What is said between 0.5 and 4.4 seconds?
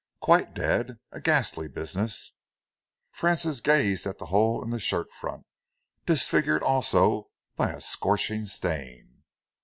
dead! A ghastly business!" Francis gazed at the